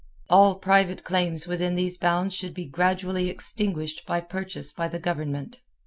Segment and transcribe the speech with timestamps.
[0.31, 5.59] All private claims within these bounds should be gradually extinguished by purchase by the Government.